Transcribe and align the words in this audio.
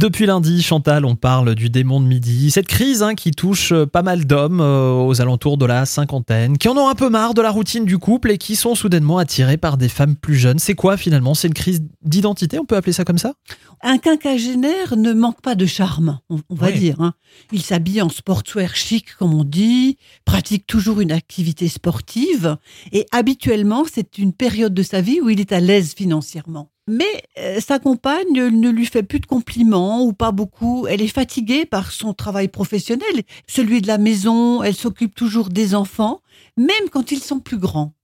Depuis 0.00 0.24
lundi, 0.24 0.62
Chantal, 0.62 1.04
on 1.04 1.14
parle 1.14 1.54
du 1.54 1.68
démon 1.68 2.00
de 2.00 2.06
midi. 2.06 2.50
Cette 2.50 2.66
crise 2.66 3.02
hein, 3.02 3.14
qui 3.14 3.32
touche 3.32 3.70
euh, 3.72 3.84
pas 3.84 4.00
mal 4.00 4.24
d'hommes 4.24 4.62
euh, 4.62 4.94
aux 4.94 5.20
alentours 5.20 5.58
de 5.58 5.66
la 5.66 5.84
cinquantaine, 5.84 6.56
qui 6.56 6.68
en 6.68 6.76
ont 6.78 6.88
un 6.88 6.94
peu 6.94 7.10
marre 7.10 7.34
de 7.34 7.42
la 7.42 7.50
routine 7.50 7.84
du 7.84 7.98
couple 7.98 8.30
et 8.30 8.38
qui 8.38 8.56
sont 8.56 8.74
soudainement 8.74 9.18
attirés 9.18 9.58
par 9.58 9.76
des 9.76 9.90
femmes 9.90 10.16
plus 10.16 10.36
jeunes. 10.36 10.58
C'est 10.58 10.72
quoi 10.72 10.96
finalement? 10.96 11.34
C'est 11.34 11.48
une 11.48 11.54
crise 11.54 11.82
d'identité, 12.00 12.58
on 12.58 12.64
peut 12.64 12.76
appeler 12.76 12.94
ça 12.94 13.04
comme 13.04 13.18
ça? 13.18 13.34
Un 13.82 13.98
quinquagénaire 13.98 14.96
ne 14.96 15.12
manque 15.12 15.42
pas 15.42 15.54
de 15.54 15.66
charme, 15.66 16.18
on, 16.30 16.38
on 16.48 16.54
va 16.54 16.68
Oui. 16.68 16.78
dire. 16.78 16.98
hein. 17.02 17.12
Il 17.52 17.60
s'habille 17.60 18.00
en 18.00 18.08
sportswear 18.08 18.74
chic, 18.74 19.14
comme 19.18 19.34
on 19.34 19.44
dit, 19.44 19.98
pratique 20.24 20.66
toujours 20.66 21.00
une 21.02 21.12
activité 21.12 21.68
sportive 21.68 22.56
et 22.92 23.04
habituellement, 23.12 23.84
c'est 23.92 24.16
une 24.16 24.32
période 24.32 24.72
de 24.72 24.82
sa 24.82 25.02
vie 25.02 25.20
où 25.20 25.28
il 25.28 25.40
est 25.40 25.52
à 25.52 25.60
l'aise 25.60 25.92
financièrement. 25.92 26.70
Mais 26.88 27.22
euh, 27.38 27.60
sa 27.60 27.78
compagne 27.78 28.32
ne 28.32 28.68
lui 28.68 28.86
fait 28.86 29.02
plus 29.02 29.20
de 29.20 29.26
compliments 29.26 30.02
ou 30.02 30.12
pas 30.12 30.32
beaucoup. 30.32 30.86
Elle 30.88 31.02
est 31.02 31.08
fatiguée 31.08 31.64
par 31.64 31.92
son 31.92 32.14
travail 32.14 32.48
professionnel, 32.48 33.22
celui 33.46 33.80
de 33.80 33.86
la 33.86 33.98
maison. 33.98 34.62
Elle 34.62 34.74
s'occupe 34.74 35.14
toujours 35.14 35.50
des 35.50 35.74
enfants, 35.74 36.20
même 36.56 36.88
quand 36.90 37.12
ils 37.12 37.22
sont 37.22 37.40
plus 37.40 37.58
grands. 37.58 37.94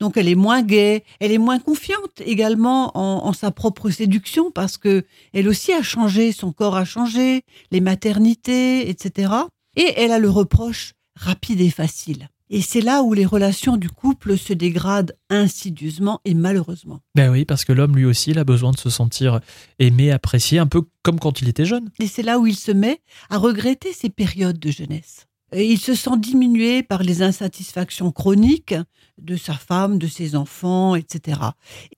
Donc 0.00 0.16
elle 0.16 0.28
est 0.28 0.34
moins 0.34 0.62
gaie, 0.62 1.04
elle 1.20 1.32
est 1.32 1.38
moins 1.38 1.58
confiante 1.58 2.20
également 2.24 2.96
en, 2.96 3.26
en 3.26 3.32
sa 3.32 3.50
propre 3.50 3.90
séduction 3.90 4.50
parce 4.50 4.76
que 4.76 5.04
elle 5.32 5.48
aussi 5.48 5.72
a 5.72 5.82
changé, 5.82 6.32
son 6.32 6.52
corps 6.52 6.76
a 6.76 6.84
changé, 6.84 7.42
les 7.70 7.80
maternités, 7.80 8.88
etc. 8.88 9.32
Et 9.76 9.92
elle 9.96 10.10
a 10.10 10.18
le 10.18 10.30
reproche 10.30 10.94
rapide 11.16 11.60
et 11.60 11.70
facile. 11.70 12.28
Et 12.50 12.62
c'est 12.62 12.80
là 12.80 13.02
où 13.02 13.12
les 13.12 13.26
relations 13.26 13.76
du 13.76 13.90
couple 13.90 14.38
se 14.38 14.52
dégradent 14.52 15.14
insidieusement 15.28 16.20
et 16.24 16.34
malheureusement. 16.34 17.00
Ben 17.14 17.30
oui, 17.30 17.44
parce 17.44 17.64
que 17.64 17.72
l'homme 17.72 17.96
lui 17.96 18.04
aussi, 18.04 18.30
il 18.30 18.38
a 18.38 18.44
besoin 18.44 18.70
de 18.70 18.78
se 18.78 18.90
sentir 18.90 19.40
aimé, 19.78 20.10
apprécié, 20.10 20.58
un 20.58 20.66
peu 20.66 20.82
comme 21.02 21.20
quand 21.20 21.42
il 21.42 21.48
était 21.48 21.66
jeune. 21.66 21.90
Et 22.00 22.06
c'est 22.06 22.22
là 22.22 22.38
où 22.38 22.46
il 22.46 22.56
se 22.56 22.72
met 22.72 23.00
à 23.28 23.38
regretter 23.38 23.92
ses 23.92 24.08
périodes 24.08 24.58
de 24.58 24.70
jeunesse. 24.70 25.26
Et 25.52 25.66
il 25.66 25.78
se 25.78 25.94
sent 25.94 26.18
diminué 26.18 26.82
par 26.82 27.02
les 27.02 27.22
insatisfactions 27.22 28.12
chroniques 28.12 28.74
de 29.18 29.36
sa 29.36 29.54
femme, 29.54 29.98
de 29.98 30.06
ses 30.06 30.36
enfants, 30.36 30.94
etc. 30.94 31.40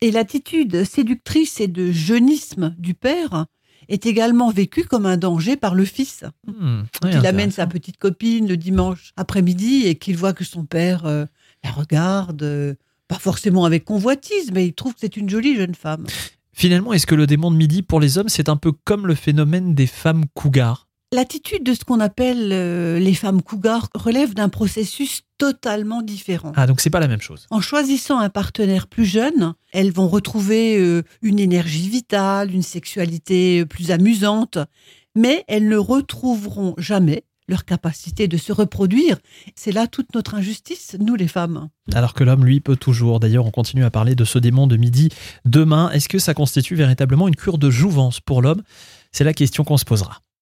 Et 0.01 0.11
l'attitude 0.11 0.85
séductrice 0.85 1.61
et 1.61 1.67
de 1.69 1.91
jeunisme 1.91 2.75
du 2.79 2.95
père 2.95 3.47
est 3.91 4.07
également 4.07 4.51
vécue 4.51 4.85
comme 4.85 5.05
un 5.05 5.17
danger 5.17 5.57
par 5.57 5.75
le 5.75 5.85
fils. 5.85 6.25
Ouais, 6.47 7.11
il 7.13 7.27
amène 7.27 7.51
sa 7.51 7.67
petite 7.67 7.99
copine 7.99 8.49
le 8.49 8.57
dimanche 8.57 9.13
après-midi 9.17 9.87
et 9.87 9.97
qu'il 9.97 10.17
voit 10.17 10.33
que 10.33 10.45
son 10.45 10.65
père 10.65 11.05
euh, 11.05 11.27
la 11.65 11.71
regarde, 11.71 12.43
euh, 12.43 12.75
pas 13.09 13.19
forcément 13.19 13.65
avec 13.65 13.85
convoitise, 13.85 14.53
mais 14.53 14.67
il 14.67 14.73
trouve 14.73 14.95
que 14.95 15.01
c'est 15.01 15.17
une 15.17 15.29
jolie 15.29 15.57
jeune 15.57 15.75
femme. 15.75 16.07
Finalement, 16.53 16.93
est-ce 16.93 17.07
que 17.07 17.15
le 17.15 17.27
démon 17.27 17.51
de 17.51 17.57
midi 17.57 17.83
pour 17.83 18.01
les 18.01 18.19
hommes, 18.19 18.29
c'est 18.29 18.49
un 18.49 18.57
peu 18.57 18.73
comme 18.73 19.07
le 19.07 19.15
phénomène 19.15 19.75
des 19.75 19.87
femmes 19.87 20.25
cougars? 20.35 20.89
L'attitude 21.13 21.65
de 21.65 21.75
ce 21.75 21.85
qu'on 21.85 21.99
appelle 21.99 22.51
euh, 22.53 23.01
les 23.01 23.15
femmes 23.15 23.43
cougars 23.43 23.89
relève 23.97 24.33
d'un 24.33 24.49
processus 24.49 25.23
totalement 25.39 26.03
différent. 26.03 26.53
Ah, 26.55 26.69
donc 26.69 26.81
c'est 26.81 26.89
pas 26.89 27.01
la 27.01 27.09
même 27.09 27.21
chose. 27.21 27.49
En 27.51 27.61
choisissant 27.61 28.21
un 28.21 28.29
partenaire 28.29 28.87
plus 28.87 29.07
jeune, 29.07 29.55
elles 29.73 29.91
vont 29.91 30.07
retrouver 30.07 30.79
euh, 30.79 31.03
une 31.21 31.41
énergie 31.41 31.89
vitale, 31.89 32.55
une 32.55 32.63
sexualité 32.63 33.67
plus 33.67 33.91
amusante, 33.91 34.59
mais 35.17 35.45
elles 35.49 35.67
ne 35.67 35.77
retrouveront 35.77 36.75
jamais 36.79 37.25
leur 37.49 37.65
capacité 37.65 38.29
de 38.29 38.37
se 38.37 38.53
reproduire. 38.53 39.19
C'est 39.57 39.73
là 39.73 39.89
toute 39.89 40.15
notre 40.15 40.37
injustice, 40.37 40.97
nous 41.01 41.17
les 41.17 41.27
femmes. 41.27 41.71
Alors 41.93 42.15
que 42.15 42.23
l'homme, 42.23 42.45
lui, 42.45 42.61
peut 42.61 42.77
toujours. 42.77 43.19
D'ailleurs, 43.19 43.47
on 43.47 43.51
continue 43.51 43.83
à 43.83 43.91
parler 43.91 44.15
de 44.15 44.25
ce 44.25 44.39
démon 44.39 44.69
de 44.69 44.77
midi 44.77 45.09
demain. 45.45 45.91
Est-ce 45.91 46.09
que 46.09 46.21
ça 46.21 46.35
constitue 46.35 46.77
véritablement 46.77 47.27
une 47.27 47.35
cure 47.35 47.59
de 47.59 47.69
jouvence 47.69 48.21
pour 48.21 48.43
l'homme? 48.43 48.63
C'est 49.11 49.25
la 49.25 49.35
question 49.35 49.65
qu'on 49.65 49.77
se 49.77 49.85
posera. 49.85 50.21